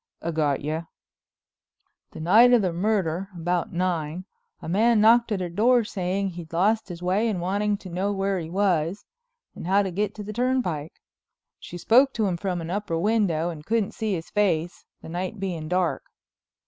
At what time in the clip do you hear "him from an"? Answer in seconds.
12.25-12.71